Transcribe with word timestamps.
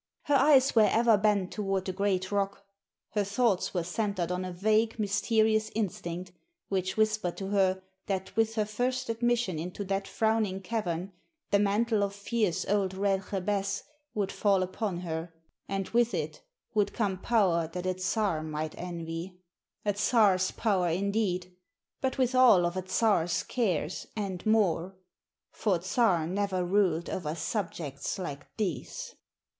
Her 0.23 0.33
eyes 0.35 0.75
were 0.75 0.89
ever 0.91 1.15
bent 1.15 1.51
toward 1.51 1.85
the 1.85 1.93
great 1.93 2.31
rock; 2.31 2.65
her 3.11 3.23
thoughts 3.23 3.71
were 3.75 3.83
centered 3.83 4.31
on 4.31 4.43
a 4.43 4.51
vague, 4.51 4.97
mysterious 4.97 5.69
instinct 5.75 6.31
which 6.69 6.97
whispered 6.97 7.37
to 7.37 7.49
her 7.49 7.83
that 8.07 8.35
with 8.35 8.55
her 8.55 8.65
first 8.65 9.09
admission 9.09 9.59
into 9.59 9.83
that 9.83 10.07
frowning 10.07 10.59
cavern 10.59 11.11
the 11.51 11.59
mantle 11.59 12.01
of 12.03 12.15
fierce 12.15 12.65
old 12.65 12.95
Red 12.95 13.25
Jabez 13.29 13.83
would 14.15 14.31
fall 14.31 14.63
upon 14.63 15.01
her, 15.01 15.35
and 15.69 15.87
with 15.89 16.15
it 16.15 16.41
would 16.73 16.93
come 16.93 17.19
power 17.19 17.69
that 17.71 17.85
a 17.85 17.95
Czar 17.99 18.41
might 18.41 18.73
envy! 18.79 19.37
A 19.85 19.95
Czar's 19.95 20.49
power, 20.49 20.89
indeed, 20.89 21.55
but 22.01 22.17
with 22.17 22.33
all 22.33 22.65
of 22.65 22.75
a 22.75 22.87
Czar's 22.89 23.43
cares 23.43 24.07
and 24.15 24.43
more; 24.47 24.95
for 25.51 25.79
Czar 25.79 26.25
never 26.25 26.65
ruled 26.65 27.07
over 27.07 27.35
subjects 27.35 28.17
like 28.17 28.47
these. 28.57 29.13